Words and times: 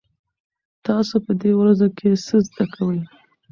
تاسو 0.85 1.15
په 1.25 1.31
دې 1.41 1.51
ورځو 1.59 1.87
کې 1.97 2.07
څه 2.25 2.35
زده 2.47 2.65
کوئ؟ 2.73 2.99